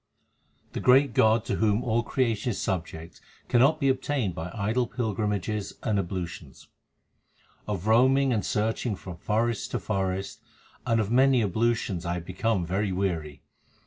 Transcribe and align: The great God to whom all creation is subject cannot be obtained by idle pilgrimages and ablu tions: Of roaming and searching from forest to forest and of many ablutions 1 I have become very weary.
The 0.73 0.79
great 0.79 1.13
God 1.13 1.45
to 1.45 1.57
whom 1.57 1.83
all 1.83 2.01
creation 2.01 2.49
is 2.49 2.59
subject 2.59 3.21
cannot 3.47 3.79
be 3.79 3.87
obtained 3.87 4.33
by 4.33 4.49
idle 4.55 4.87
pilgrimages 4.87 5.73
and 5.83 5.99
ablu 5.99 6.27
tions: 6.27 6.67
Of 7.67 7.85
roaming 7.85 8.33
and 8.33 8.43
searching 8.43 8.95
from 8.95 9.17
forest 9.17 9.69
to 9.69 9.79
forest 9.79 10.41
and 10.87 10.99
of 10.99 11.11
many 11.11 11.43
ablutions 11.43 12.03
1 12.05 12.11
I 12.13 12.13
have 12.15 12.25
become 12.25 12.65
very 12.65 12.91
weary. 12.91 13.43